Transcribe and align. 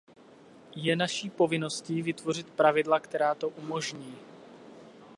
Je 0.75 0.95
naší 0.95 1.29
povinností 1.29 2.01
vytvořit 2.01 2.49
pravidla, 2.49 2.99
která 2.99 3.35
to 3.35 3.49
umožní. 3.49 4.17